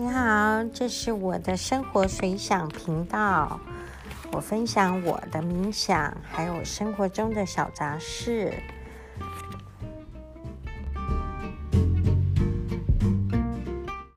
[0.00, 3.58] 你好，这是我的生活随想频道。
[4.30, 8.54] 我分享我的冥想，还有生活中的小杂事。